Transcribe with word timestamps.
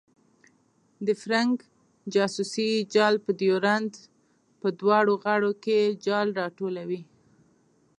د 1.05 1.07
فرنګ 1.21 1.55
جاسوسي 2.13 2.69
جال 2.93 3.15
په 3.25 3.31
ډیورنډ 3.39 3.91
په 4.61 4.67
دواړو 4.79 5.13
غاړو 5.23 5.51
کې 5.63 5.79
جال 6.05 6.27
راټولوي. 6.39 7.01